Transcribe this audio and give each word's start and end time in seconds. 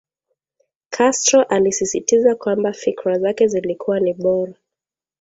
Castro 0.89 1.43
alisisitiza 1.43 2.35
kwamba 2.35 2.73
fikra 2.73 3.19
zake 3.19 3.47
zilikuwa 3.47 3.99
ni 3.99 4.13
bora 4.13 4.53